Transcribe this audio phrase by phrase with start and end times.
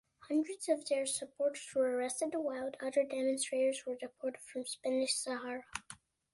[0.27, 5.63] Hundreds of their supporters were arrested, while other demonstrators were deported from Spanish Sahara.